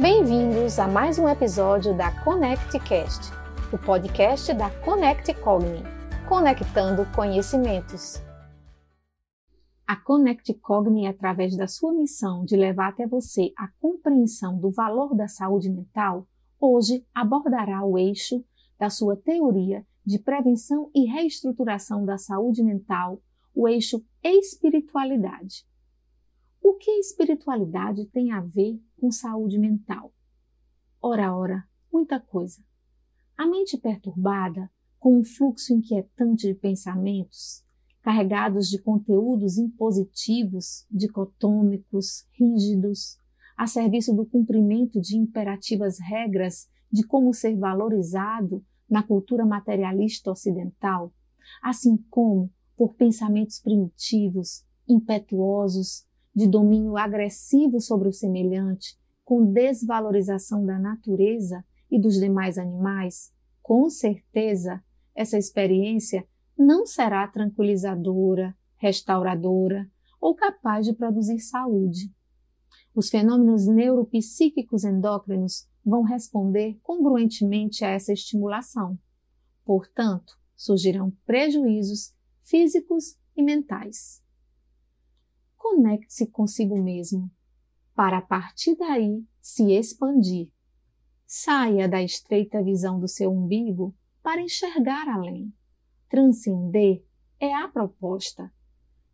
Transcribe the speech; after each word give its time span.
Bem-vindos 0.00 0.78
a 0.78 0.86
mais 0.86 1.18
um 1.18 1.28
episódio 1.28 1.92
da 1.92 2.12
ConnectCast, 2.22 3.32
o 3.72 3.76
podcast 3.76 4.54
da 4.54 4.70
Connect 4.84 5.34
Cogni, 5.40 5.82
conectando 6.28 7.04
conhecimentos. 7.16 8.22
A 9.84 9.96
Connect 9.96 10.54
Cogni, 10.60 11.08
através 11.08 11.56
da 11.56 11.66
sua 11.66 11.92
missão 11.92 12.44
de 12.44 12.54
levar 12.54 12.90
até 12.90 13.08
você 13.08 13.52
a 13.58 13.66
compreensão 13.80 14.56
do 14.56 14.70
valor 14.70 15.16
da 15.16 15.26
saúde 15.26 15.68
mental, 15.68 16.28
hoje 16.60 17.04
abordará 17.12 17.84
o 17.84 17.98
eixo 17.98 18.44
da 18.78 18.88
sua 18.88 19.16
teoria 19.16 19.84
de 20.06 20.20
prevenção 20.20 20.92
e 20.94 21.10
reestruturação 21.10 22.04
da 22.04 22.16
saúde 22.16 22.62
mental, 22.62 23.20
o 23.52 23.66
eixo 23.66 24.00
espiritualidade. 24.22 25.66
O 26.62 26.74
que 26.74 26.88
a 26.88 27.00
espiritualidade 27.00 28.06
tem 28.06 28.30
a 28.30 28.40
ver 28.40 28.78
com 29.00 29.10
saúde 29.10 29.58
mental? 29.58 30.12
Ora, 31.00 31.34
ora, 31.36 31.68
muita 31.92 32.18
coisa. 32.18 32.62
A 33.36 33.46
mente 33.46 33.78
perturbada, 33.78 34.70
com 34.98 35.18
um 35.18 35.24
fluxo 35.24 35.72
inquietante 35.72 36.48
de 36.48 36.54
pensamentos, 36.54 37.64
carregados 38.02 38.68
de 38.68 38.80
conteúdos 38.80 39.58
impositivos, 39.58 40.86
dicotômicos, 40.90 42.26
rígidos, 42.32 43.18
a 43.56 43.66
serviço 43.66 44.14
do 44.14 44.26
cumprimento 44.26 45.00
de 45.00 45.16
imperativas 45.16 45.98
regras 45.98 46.68
de 46.90 47.04
como 47.04 47.32
ser 47.34 47.56
valorizado 47.56 48.64
na 48.88 49.02
cultura 49.02 49.44
materialista 49.44 50.30
ocidental, 50.30 51.12
assim 51.62 51.96
como 52.08 52.50
por 52.76 52.94
pensamentos 52.94 53.60
primitivos, 53.60 54.64
impetuosos, 54.88 56.06
de 56.34 56.46
domínio 56.46 56.96
agressivo 56.96 57.80
sobre 57.80 58.08
o 58.08 58.12
semelhante, 58.12 58.98
com 59.24 59.52
desvalorização 59.52 60.64
da 60.64 60.78
natureza 60.78 61.64
e 61.90 62.00
dos 62.00 62.14
demais 62.14 62.58
animais, 62.58 63.32
com 63.62 63.88
certeza 63.90 64.82
essa 65.14 65.36
experiência 65.36 66.26
não 66.56 66.86
será 66.86 67.26
tranquilizadora, 67.28 68.56
restauradora 68.76 69.90
ou 70.20 70.34
capaz 70.34 70.86
de 70.86 70.92
produzir 70.92 71.40
saúde. 71.40 72.12
Os 72.94 73.10
fenômenos 73.10 73.66
neuropsíquicos 73.66 74.84
endócrinos 74.84 75.68
vão 75.84 76.02
responder 76.02 76.78
congruentemente 76.82 77.84
a 77.84 77.90
essa 77.90 78.12
estimulação. 78.12 78.98
Portanto, 79.64 80.38
surgirão 80.56 81.12
prejuízos 81.24 82.14
físicos 82.42 83.16
e 83.36 83.42
mentais. 83.42 84.22
Conecte-se 85.78 86.26
consigo 86.26 86.76
mesmo, 86.82 87.30
para 87.94 88.18
a 88.18 88.20
partir 88.20 88.74
daí 88.74 89.24
se 89.40 89.70
expandir. 89.70 90.50
Saia 91.24 91.88
da 91.88 92.02
estreita 92.02 92.60
visão 92.60 92.98
do 92.98 93.06
seu 93.06 93.30
umbigo 93.30 93.94
para 94.20 94.42
enxergar 94.42 95.08
além. 95.08 95.54
Transcender 96.08 97.04
é 97.38 97.54
a 97.54 97.68
proposta. 97.68 98.52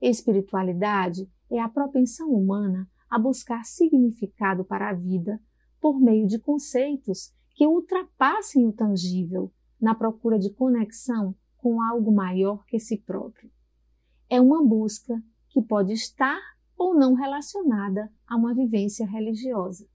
Espiritualidade 0.00 1.28
é 1.50 1.58
a 1.58 1.68
propensão 1.68 2.30
humana 2.30 2.88
a 3.10 3.18
buscar 3.18 3.64
significado 3.64 4.64
para 4.64 4.90
a 4.90 4.94
vida 4.94 5.42
por 5.80 5.98
meio 5.98 6.28
de 6.28 6.38
conceitos 6.38 7.34
que 7.56 7.66
ultrapassem 7.66 8.68
o 8.68 8.72
tangível 8.72 9.52
na 9.80 9.96
procura 9.96 10.38
de 10.38 10.50
conexão 10.50 11.34
com 11.56 11.82
algo 11.82 12.12
maior 12.12 12.64
que 12.66 12.78
si 12.78 12.98
próprio. 12.98 13.50
É 14.30 14.40
uma 14.40 14.64
busca 14.64 15.20
que 15.52 15.60
pode 15.60 15.92
estar 15.92 16.40
ou 16.76 16.94
não 16.94 17.14
relacionada 17.14 18.10
a 18.26 18.36
uma 18.36 18.54
vivência 18.54 19.06
religiosa. 19.06 19.86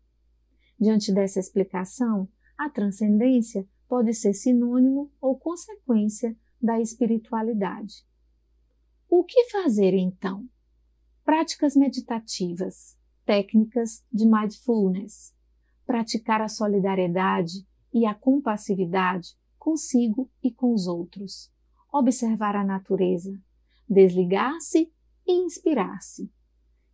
Diante 0.79 1.11
dessa 1.11 1.39
explicação, 1.39 2.29
a 2.57 2.69
transcendência 2.69 3.67
pode 3.87 4.13
ser 4.13 4.33
sinônimo 4.33 5.11
ou 5.19 5.37
consequência 5.37 6.37
da 6.61 6.79
espiritualidade. 6.79 8.05
O 9.09 9.23
que 9.23 9.45
fazer 9.45 9.93
então? 9.93 10.47
Práticas 11.25 11.75
meditativas, 11.75 12.97
técnicas 13.25 14.03
de 14.13 14.25
mindfulness, 14.25 15.35
praticar 15.85 16.41
a 16.41 16.47
solidariedade 16.47 17.65
e 17.93 18.05
a 18.05 18.13
compassividade 18.13 19.29
consigo 19.57 20.29
e 20.43 20.51
com 20.51 20.73
os 20.73 20.87
outros, 20.87 21.51
observar 21.91 22.55
a 22.55 22.63
natureza, 22.63 23.37
desligar-se 23.89 24.91
e 25.27 25.33
inspirar-se, 25.33 26.31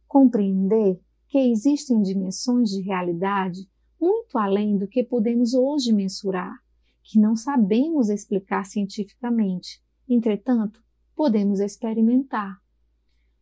compreender 0.08 1.00
que 1.28 1.38
existem 1.38 2.02
dimensões 2.02 2.70
de 2.70 2.82
realidade 2.82 3.70
muito 4.00 4.38
além 4.38 4.78
do 4.78 4.88
que 4.88 5.04
podemos 5.04 5.54
hoje 5.54 5.94
mensurar 5.94 6.64
que 7.04 7.20
não 7.20 7.36
sabemos 7.36 8.10
explicar 8.10 8.66
cientificamente, 8.66 9.84
entretanto, 10.08 10.82
podemos 11.16 11.60
experimentar. 11.60 12.62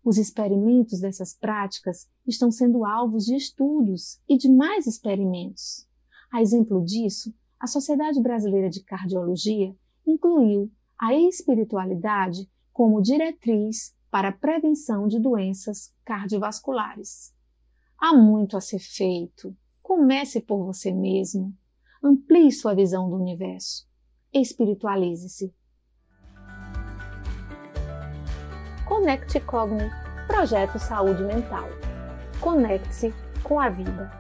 Os 0.04 0.18
experimentos 0.18 1.00
dessas 1.00 1.36
práticas 1.36 2.10
estão 2.26 2.52
sendo 2.52 2.84
alvos 2.84 3.26
de 3.26 3.36
estudos 3.36 4.20
e 4.28 4.36
de 4.36 4.50
mais 4.50 4.88
experimentos. 4.88 5.88
A 6.32 6.42
exemplo 6.42 6.84
disso, 6.84 7.34
a 7.60 7.68
Sociedade 7.68 8.20
Brasileira 8.20 8.70
de 8.70 8.84
Cardiologia 8.84 9.76
incluiu 10.06 10.72
a 11.00 11.14
espiritualidade 11.14 12.50
como 12.74 13.02
diretriz 13.02 13.96
para 14.12 14.28
a 14.28 14.34
prevenção 14.34 15.08
de 15.08 15.18
doenças 15.18 15.96
cardiovasculares. 16.04 17.34
Há 17.98 18.14
muito 18.14 18.58
a 18.58 18.62
ser 18.62 18.80
feito. 18.80 19.56
Comece 19.82 20.42
por 20.42 20.66
você 20.66 20.92
mesmo. 20.92 21.56
Amplie 22.04 22.52
sua 22.52 22.76
visão 22.76 23.10
do 23.10 23.16
universo. 23.16 23.88
Espiritualize-se. 24.34 25.54
Conecte 28.86 29.40
Cogni, 29.40 29.90
Projeto 30.28 30.78
Saúde 30.78 31.24
Mental. 31.24 31.68
Conecte-se 32.42 33.14
com 33.44 33.60
a 33.60 33.70
vida. 33.70 34.12